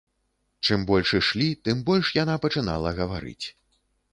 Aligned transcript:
Чым 0.67 0.85
больш 0.91 1.11
ішлі, 1.19 1.49
тым 1.69 1.83
больш 1.91 2.07
яна 2.23 2.39
пачынала 2.47 2.95
гаварыць. 3.03 3.45